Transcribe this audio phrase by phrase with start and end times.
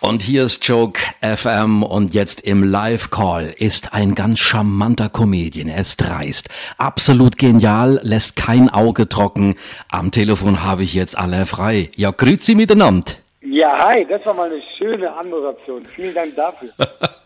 [0.00, 5.68] Und hier ist Joke FM und jetzt im Live-Call ist ein ganz charmanter Comedian.
[5.68, 9.56] Er ist dreist, absolut genial, lässt kein Auge trocken.
[9.90, 11.90] Am Telefon habe ich jetzt alle frei.
[11.96, 13.12] Ja, grüezi miteinander.
[13.42, 15.86] Ja, hi, das war mal eine schöne Anmoderation.
[15.94, 16.70] Vielen Dank dafür.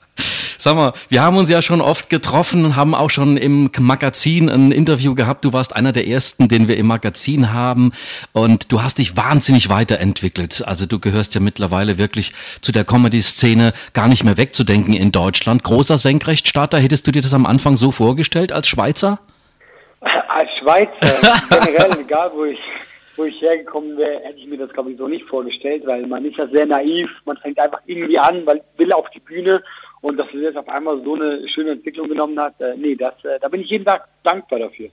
[0.65, 4.49] Sag mal, wir haben uns ja schon oft getroffen und haben auch schon im Magazin
[4.49, 5.45] ein Interview gehabt.
[5.45, 7.93] Du warst einer der ersten, den wir im Magazin haben
[8.33, 10.64] und du hast dich wahnsinnig weiterentwickelt.
[10.67, 12.32] Also du gehörst ja mittlerweile wirklich
[12.63, 15.64] zu der Comedy-Szene gar nicht mehr wegzudenken in Deutschland.
[15.64, 19.18] Großer Senkrechtstarter, hättest du dir das am Anfang so vorgestellt als Schweizer?
[20.29, 22.59] Als Schweizer, generell, egal wo ich
[23.17, 26.25] wo ich hergekommen wäre, hätte ich mir das, glaube ich, so nicht vorgestellt, weil man
[26.25, 29.62] ist ja sehr naiv, man fängt einfach irgendwie an, weil will auf die Bühne
[30.04, 33.14] und dass es jetzt auf einmal so eine schöne Entwicklung genommen hat, äh, nee, das,
[33.25, 34.91] äh, da bin ich jeden Tag dankbar dafür.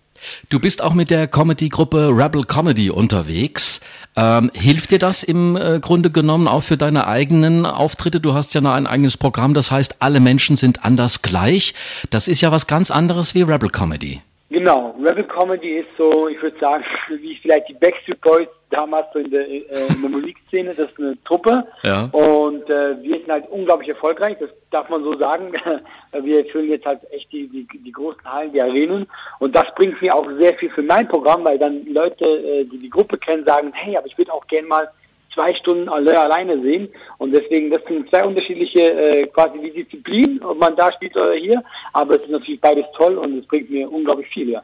[0.49, 3.81] Du bist auch mit der Comedy-Gruppe Rebel Comedy unterwegs.
[4.15, 8.21] Ähm, hilft dir das im äh, Grunde genommen auch für deine eigenen Auftritte?
[8.21, 11.73] Du hast ja noch ein eigenes Programm, das heißt, alle Menschen sind anders gleich.
[12.09, 14.21] Das ist ja was ganz anderes wie Rebel Comedy.
[14.51, 19.19] Genau, Rebel Comedy ist so, ich würde sagen, wie vielleicht die Backstreet Boys damals so
[19.19, 22.09] in der, äh, in der Musikszene, das ist eine Truppe ja.
[22.11, 25.53] und äh, wir sind halt unglaublich erfolgreich, das darf man so sagen.
[26.11, 29.07] wir füllen jetzt halt echt die, die, die großen Hallen, die Arenen
[29.39, 32.77] und das bringt mir auch sehr viel für mein Programm, weil dann Leute, äh, die
[32.77, 34.91] die Gruppe kennen, sagen, hey, aber ich würde auch gerne mal
[35.33, 36.89] zwei Stunden alle alleine sehen.
[37.17, 41.33] Und deswegen, das sind zwei unterschiedliche äh, quasi die Disziplinen, ob man da spielt oder
[41.33, 41.63] hier.
[41.93, 44.63] Aber es ist natürlich beides toll und es bringt mir unglaublich viel, ja.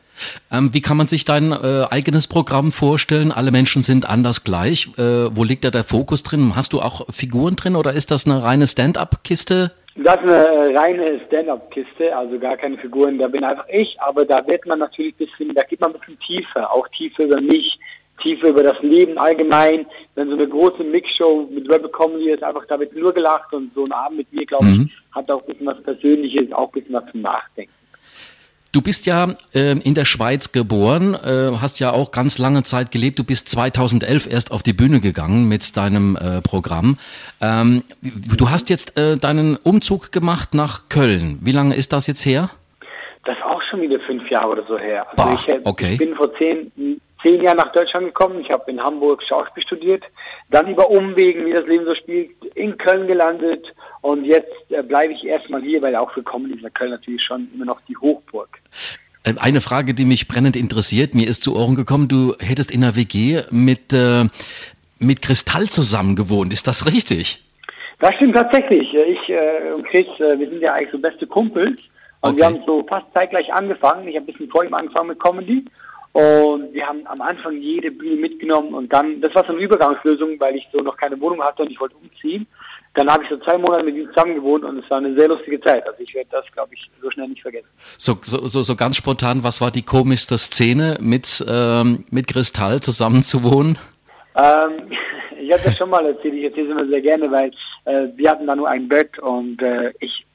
[0.51, 3.31] Ähm, wie kann man sich dein äh, eigenes Programm vorstellen?
[3.31, 4.87] Alle Menschen sind anders gleich.
[4.97, 6.53] Äh, wo liegt da der Fokus drin?
[6.55, 9.71] Hast du auch Figuren drin oder ist das eine reine Stand-up-Kiste?
[9.95, 13.17] Das ist eine reine Stand-up-Kiste, also gar keine Figuren.
[13.17, 15.99] Da bin einfach ich, aber da wird man natürlich ein bisschen, da geht man ein
[15.99, 17.79] bisschen tiefer, auch tiefer über mich
[18.21, 19.85] Tiefe über das Leben allgemein.
[20.17, 23.71] Wenn so eine große Mixshow mit Rebel Comedy ist, einfach da wird nur gelacht und
[23.75, 24.89] so ein Abend mit mir, glaube ich, mhm.
[25.11, 27.71] hat auch ein bisschen was Persönliches, auch ein bisschen was zum Nachdenken.
[28.71, 32.89] Du bist ja äh, in der Schweiz geboren, äh, hast ja auch ganz lange Zeit
[32.89, 33.19] gelebt.
[33.19, 36.97] Du bist 2011 erst auf die Bühne gegangen mit deinem äh, Programm.
[37.39, 41.37] Ähm, du hast jetzt äh, deinen Umzug gemacht nach Köln.
[41.41, 42.49] Wie lange ist das jetzt her?
[43.23, 45.05] Das ist auch schon wieder fünf Jahre oder so her.
[45.11, 45.91] Also Boah, ich, äh, okay.
[45.91, 46.71] ich bin vor zehn,
[47.23, 48.41] zehn Jahren nach Deutschland gekommen.
[48.41, 50.03] Ich habe in Hamburg Schauspiel studiert,
[50.49, 53.65] dann über Umwegen, wie das Leben so spielt, in Köln gelandet
[54.01, 57.49] und jetzt äh, bleibe ich erstmal hier, weil auch für Comedy ist Köln natürlich schon
[57.53, 58.59] immer noch die Hochburg.
[59.23, 62.81] Äh, eine Frage, die mich brennend interessiert, mir ist zu Ohren gekommen, du hättest in
[62.81, 64.25] der WG mit, äh,
[64.99, 66.53] mit Kristall zusammen gewohnt.
[66.53, 67.43] Ist das richtig?
[67.99, 68.93] Das stimmt tatsächlich.
[68.93, 71.79] Ich äh, und Chris, äh, wir sind ja eigentlich so beste Kumpels.
[72.21, 72.37] Und okay.
[72.37, 74.07] wir haben so fast zeitgleich angefangen.
[74.07, 75.65] Ich habe ein bisschen vor ihm angefangen mit Comedy.
[76.17, 80.39] Und wir haben am Anfang jede Bühne mitgenommen und dann, das war so eine Übergangslösung,
[80.39, 82.47] weil ich so noch keine Wohnung hatte und ich wollte umziehen.
[82.95, 85.27] Dann habe ich so zwei Monate mit ihm zusammen gewohnt und es war eine sehr
[85.27, 85.85] lustige Zeit.
[85.85, 87.67] Also ich werde das, glaube ich, so schnell nicht vergessen.
[87.99, 92.81] So, so, so, so ganz spontan, was war die komischste Szene, mit, ähm, mit Kristall
[92.81, 93.77] zusammen zu wohnen?
[94.35, 94.89] Ähm,
[95.39, 97.51] ich habe das schon mal erzählt, ich erzähle es immer sehr gerne, weil
[97.85, 100.25] äh, wir hatten da nur ein Bett und äh, ich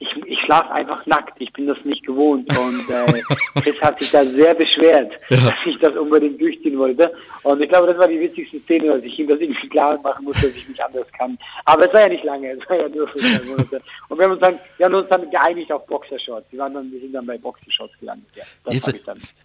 [0.00, 2.48] ich, ich schlafe einfach nackt, ich bin das nicht gewohnt.
[2.56, 3.22] Und äh,
[3.60, 5.36] Chris hat sich da sehr beschwert, ja.
[5.36, 7.12] dass ich das unbedingt durchziehen wollte.
[7.42, 10.24] Und ich glaube, das war die witzigste Szene, dass ich ihm das irgendwie klar machen
[10.24, 11.38] musste, dass ich nicht anders kann.
[11.66, 13.82] Aber es war ja nicht lange, es war ja nur für zwei Monate.
[14.08, 16.46] Und wir haben uns dann, wir haben uns dann geeinigt auf Boxershorts.
[16.50, 18.26] Wir, waren dann, wir sind dann bei Boxershorts gelandet.
[18.34, 18.94] Ja, Jetzt,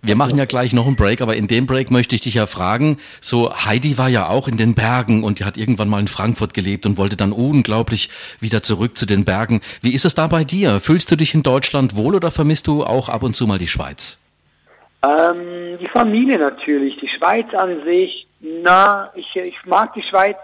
[0.01, 2.45] wir machen ja gleich noch einen Break, aber in dem Break möchte ich dich ja
[2.45, 6.07] fragen, so Heidi war ja auch in den Bergen und die hat irgendwann mal in
[6.07, 9.61] Frankfurt gelebt und wollte dann unglaublich wieder zurück zu den Bergen.
[9.81, 10.79] Wie ist es dabei dir?
[10.79, 13.67] Fühlst du dich in Deutschland wohl oder vermisst du auch ab und zu mal die
[13.67, 14.21] Schweiz?
[15.03, 16.97] Ähm, die Familie natürlich.
[16.97, 20.37] Die Schweiz an sich, na, ich, ich mag die Schweiz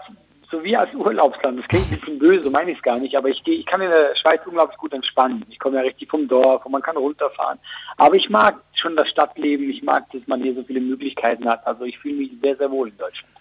[0.52, 1.58] so wie als Urlaubsland.
[1.58, 3.90] Das klingt ein bisschen böse, meine ich es gar nicht, aber ich, ich kann in
[3.90, 5.44] der Schweiz unglaublich gut entspannen.
[5.48, 7.58] Ich komme ja richtig vom Dorf und man kann runterfahren.
[7.96, 11.66] Aber ich mag schon das Stadtleben, ich mag, dass man hier so viele Möglichkeiten hat.
[11.66, 13.32] Also ich fühle mich sehr, sehr wohl in Deutschland.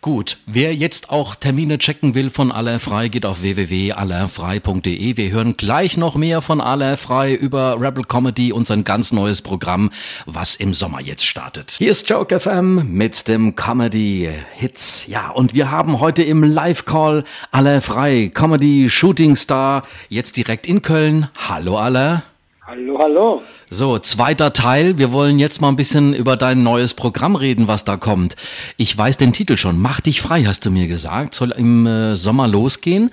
[0.00, 5.16] Gut, wer jetzt auch Termine checken will von Alain Frei, geht auf www.alainfrei.de.
[5.16, 9.42] Wir hören gleich noch mehr von Alain Frei über Rebel Comedy und sein ganz neues
[9.42, 9.90] Programm,
[10.26, 11.72] was im Sommer jetzt startet.
[11.72, 15.06] Hier ist Joke FM mit dem Comedy Hits.
[15.06, 20.82] Ja, und wir haben heute im Live-Call Alain Frei, Comedy Shooting Star, jetzt direkt in
[20.82, 21.28] Köln.
[21.48, 22.22] Hallo Alain.
[22.66, 23.42] Hallo, hallo.
[23.72, 24.98] So, zweiter Teil.
[24.98, 28.34] Wir wollen jetzt mal ein bisschen über dein neues Programm reden, was da kommt.
[28.76, 29.80] Ich weiß den Titel schon.
[29.80, 31.36] Mach dich frei, hast du mir gesagt.
[31.36, 33.12] Soll im äh, Sommer losgehen.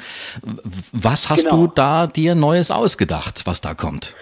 [0.92, 1.68] Was hast genau.
[1.68, 4.16] du da dir Neues ausgedacht, was da kommt?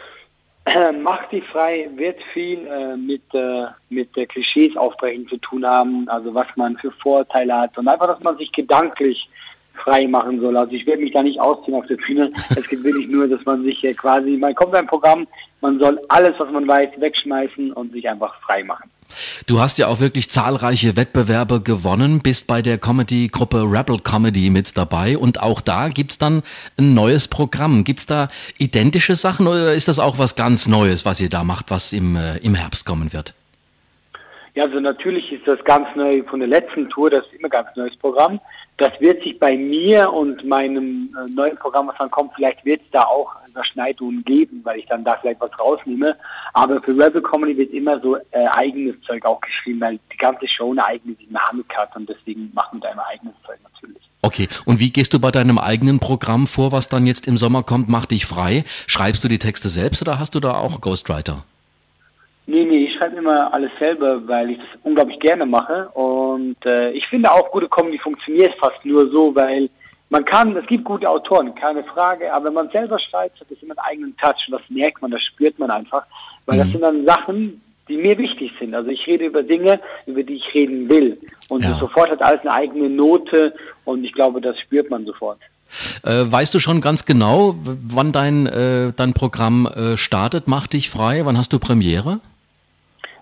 [0.65, 5.65] Äh, Mach dich frei wird viel äh, mit, äh, mit äh, Klischees aufbrechen zu tun
[5.65, 9.29] haben, also was man für Vorteile hat und einfach, dass man sich gedanklich
[9.83, 10.55] frei machen soll.
[10.57, 12.31] Also ich werde mich da nicht ausziehen auf der Bühne.
[12.55, 15.27] Es geht wirklich nur, dass man sich quasi, man kommt ein Programm,
[15.61, 18.89] man soll alles, was man weiß, wegschmeißen und sich einfach frei machen.
[19.45, 24.75] Du hast ja auch wirklich zahlreiche Wettbewerbe gewonnen, bist bei der Comedy-Gruppe Rebel Comedy mit
[24.75, 26.43] dabei und auch da gibt es dann
[26.77, 27.83] ein neues Programm.
[27.83, 31.43] Gibt es da identische Sachen oder ist das auch was ganz Neues, was ihr da
[31.43, 33.33] macht, was im, äh, im Herbst kommen wird?
[34.55, 37.67] Ja, also natürlich ist das ganz neu von der letzten Tour, das ist immer ganz
[37.75, 38.39] neues Programm.
[38.77, 42.81] Das wird sich bei mir und meinem äh, neuen Programm, was dann kommt, vielleicht wird
[42.81, 46.15] es da auch Überschneidungen geben, weil ich dann da vielleicht was rausnehme.
[46.53, 50.47] Aber für Rebel Comedy wird immer so äh, eigenes Zeug auch geschrieben, weil die ganze
[50.47, 54.01] Show eine eigene Dynamik hat und deswegen machen wir da immer eigenes Zeug natürlich.
[54.21, 57.63] Okay, und wie gehst du bei deinem eigenen Programm vor, was dann jetzt im Sommer
[57.63, 57.89] kommt?
[57.89, 58.63] Mach dich frei.
[58.87, 61.43] Schreibst du die Texte selbst oder hast du da auch Ghostwriter?
[62.47, 65.89] Nee, nee, ich schreibe immer alles selber, weil ich das unglaublich gerne mache.
[65.93, 69.69] Und äh, ich finde auch, gute Comedy funktioniert fast nur so, weil
[70.09, 73.61] man kann, es gibt gute Autoren, keine Frage, aber wenn man selber schreibt, hat es
[73.63, 76.03] immer einen eigenen Touch und das merkt man, das spürt man einfach.
[76.45, 76.61] Weil mhm.
[76.61, 78.75] das sind dann Sachen, die mir wichtig sind.
[78.75, 81.17] Also ich rede über Dinge, über die ich reden will.
[81.49, 81.77] Und ja.
[81.79, 83.53] sofort hat alles eine eigene Note
[83.85, 85.39] und ich glaube, das spürt man sofort.
[86.03, 90.47] Äh, weißt du schon ganz genau, wann dein, äh, dein Programm äh, startet?
[90.47, 91.25] Mach dich frei.
[91.25, 92.19] Wann hast du Premiere?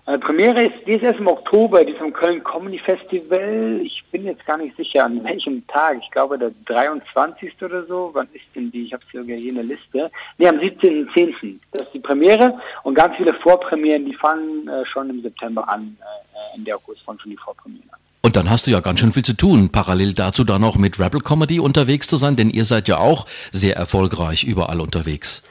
[0.06, 3.80] Äh, Premiere ist, die ist erst im Oktober, die ist am Köln Comedy Festival.
[3.82, 5.96] Ich bin jetzt gar nicht sicher, an welchem Tag.
[6.02, 7.54] Ich glaube, der 23.
[7.62, 8.10] oder so.
[8.12, 8.84] Wann ist denn die?
[8.84, 10.10] Ich habe sogar hier in der Liste.
[10.36, 11.56] Nee, am 17.10.
[11.72, 12.58] Das ist die Premiere.
[12.82, 15.96] Und ganz viele Vorpremieren, die fangen äh, schon im September an.
[16.00, 17.98] Äh, Ende August fangen schon die Vorpremieren an.
[18.20, 20.98] Und dann hast du ja ganz schön viel zu tun, parallel dazu dann noch mit
[20.98, 25.44] Rebel Comedy unterwegs zu sein, denn ihr seid ja auch sehr erfolgreich überall unterwegs.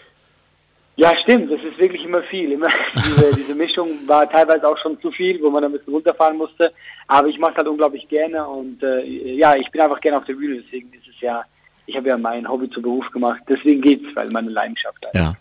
[0.95, 2.51] Ja, stimmt, das wirklich immer viel.
[2.51, 6.37] Immer diese, diese Mischung war teilweise auch schon zu viel, wo man ein bisschen runterfahren
[6.37, 6.71] musste.
[7.07, 10.25] Aber ich mache es halt unglaublich gerne und äh, ja, ich bin einfach gerne auf
[10.25, 11.43] der Bühne, deswegen ist es ja,
[11.85, 15.19] ich habe ja mein Hobby zu Beruf gemacht, deswegen geht's, weil meine Leidenschaft ist.
[15.19, 15.35] Ja.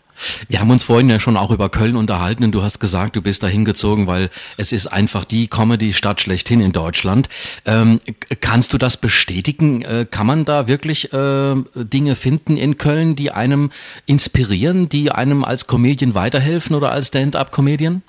[0.47, 3.21] Wir haben uns vorhin ja schon auch über Köln unterhalten und du hast gesagt, du
[3.21, 7.29] bist da hingezogen, weil es ist einfach die Comedy-Stadt schlechthin in Deutschland.
[7.65, 7.99] Ähm,
[8.39, 9.81] kannst du das bestätigen?
[9.81, 13.71] Äh, kann man da wirklich äh, Dinge finden in Köln, die einem
[14.05, 18.03] inspirieren, die einem als Comedian weiterhelfen oder als Stand-up-Comedian?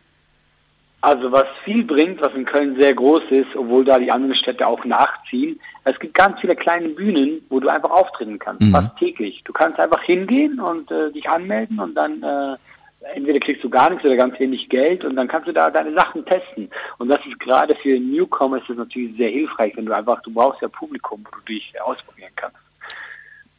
[1.04, 4.66] Also was viel bringt, was in Köln sehr groß ist, obwohl da die anderen Städte
[4.66, 8.72] auch nachziehen, es gibt ganz viele kleine Bühnen, wo du einfach auftreten kannst, mhm.
[8.72, 9.42] fast täglich.
[9.44, 12.56] Du kannst einfach hingehen und äh, dich anmelden und dann äh,
[13.14, 15.92] entweder kriegst du gar nichts oder ganz wenig Geld und dann kannst du da deine
[15.92, 16.70] Sachen testen.
[16.96, 20.32] Und das ist gerade für Newcomer ist das natürlich sehr hilfreich, wenn du einfach, du
[20.32, 22.56] brauchst ja Publikum, wo du dich ausprobieren kannst.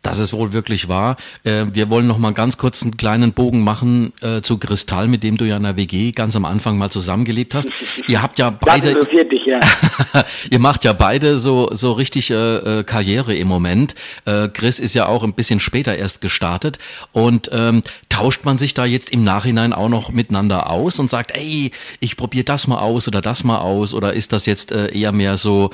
[0.06, 1.18] Das ist wohl wirklich wahr.
[1.44, 5.24] Äh, wir wollen noch mal ganz kurz einen kleinen Bogen machen äh, zu Kristall, mit
[5.24, 7.69] dem du ja in der WG ganz am Anfang mal zusammengelebt hast.
[8.07, 8.94] Ihr habt ja beide.
[8.94, 9.60] Das dich, ja.
[10.52, 13.96] ihr macht ja beide so so richtig äh, äh, Karriere im Moment.
[14.25, 16.78] Äh, Chris ist ja auch ein bisschen später erst gestartet
[17.12, 21.36] und ähm, tauscht man sich da jetzt im Nachhinein auch noch miteinander aus und sagt,
[21.36, 24.96] ey, ich probiere das mal aus oder das mal aus oder ist das jetzt äh,
[24.96, 25.72] eher mehr so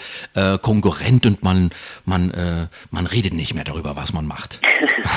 [0.62, 1.72] Konkurrent und man
[2.06, 2.32] man
[2.92, 4.60] man redet nicht mehr darüber, was man man macht.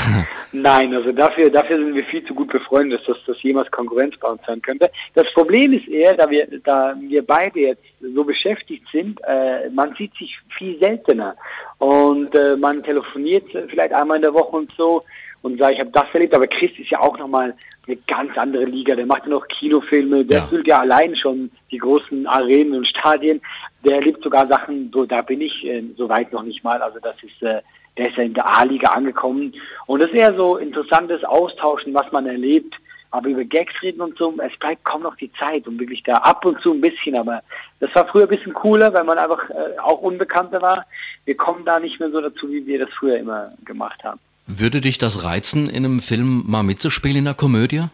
[0.53, 4.29] Nein, also dafür, dafür sind wir viel zu gut befreundet, dass das jemals Konkurrenz bei
[4.29, 4.91] uns sein könnte.
[5.15, 9.95] Das Problem ist eher, da wir, da wir beide jetzt so beschäftigt sind, äh, man
[9.97, 11.35] sieht sich viel seltener
[11.79, 15.03] und äh, man telefoniert vielleicht einmal in der Woche und so
[15.43, 17.55] und sagt, ich habe das erlebt, aber Chris ist ja auch nochmal
[17.87, 20.47] eine ganz andere Liga, der macht ja noch Kinofilme, der ja.
[20.47, 23.43] füllt ja allein schon die großen Arenen und Stadien,
[23.85, 26.99] der erlebt sogar Sachen, so da bin ich äh, so weit noch nicht mal, also
[27.01, 27.61] das ist äh,
[27.97, 29.55] der ist ja in der A-Liga angekommen.
[29.87, 32.75] Und das ist eher so interessantes Austauschen, was man erlebt.
[33.11, 36.17] Aber über Gags reden und so, es bleibt kaum noch die Zeit und wirklich da
[36.17, 37.17] ab und zu ein bisschen.
[37.17, 37.43] Aber
[37.79, 40.85] das war früher ein bisschen cooler, weil man einfach äh, auch Unbekannter war.
[41.25, 44.19] Wir kommen da nicht mehr so dazu, wie wir das früher immer gemacht haben.
[44.47, 47.85] Würde dich das reizen, in einem Film mal mitzuspielen in einer Komödie?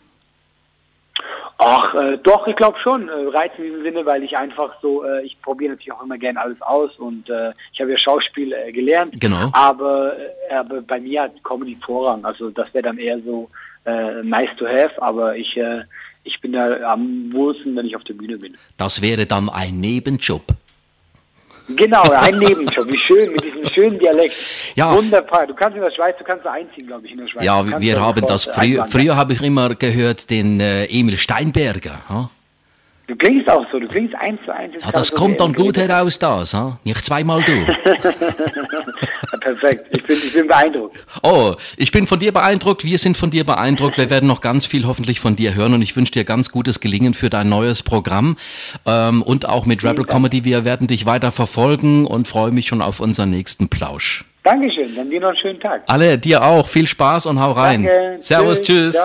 [1.62, 3.08] Ach, äh, doch, ich glaube schon.
[3.08, 6.16] Äh, Reiz in diesem Sinne, weil ich einfach so, äh, ich probiere natürlich auch immer
[6.16, 9.20] gerne alles aus und äh, ich habe ja Schauspiel äh, gelernt.
[9.20, 9.50] Genau.
[9.52, 12.24] Aber, äh, aber bei mir hat Comedy Vorrang.
[12.24, 13.50] Also das wäre dann eher so
[13.84, 15.82] äh, nice to have, aber ich, äh,
[16.24, 18.56] ich bin da am wohlsten, wenn ich auf der Bühne bin.
[18.78, 20.42] Das wäre dann ein Nebenjob.
[21.76, 22.88] Genau, ein Nebenjob.
[22.88, 24.34] Wie schön, mit diesem schönen Dialekt.
[24.74, 24.94] Ja.
[24.94, 25.46] Wunderbar.
[25.46, 27.44] Du kannst in der Schweiz, du kannst da einziehen, glaube ich, in der Schweiz.
[27.44, 32.00] Ja, wir haben das früher, früher habe ich immer gehört, den äh, Emil Steinberger.
[32.08, 32.30] Ha?
[33.06, 34.74] Du klingst auch so, du klingst eins zu eins.
[34.80, 36.78] Ja, das kommt dann gut heraus, das, ha?
[36.84, 37.52] nicht zweimal du.
[39.40, 40.98] Perfekt, ich bin, ich bin beeindruckt.
[41.22, 44.66] Oh, ich bin von dir beeindruckt, wir sind von dir beeindruckt, wir werden noch ganz
[44.66, 47.82] viel hoffentlich von dir hören und ich wünsche dir ganz gutes Gelingen für dein neues
[47.82, 48.36] Programm
[48.86, 52.82] ähm, und auch mit Rebel Comedy, wir werden dich weiter verfolgen und freue mich schon
[52.82, 54.24] auf unseren nächsten Plausch.
[54.42, 55.82] Dankeschön, dann dir noch einen schönen Tag.
[55.86, 56.66] Alle, dir auch.
[56.66, 57.84] Viel Spaß und hau rein.
[57.84, 58.16] Danke.
[58.22, 58.94] Servus, tschüss.
[58.94, 59.00] tschüss.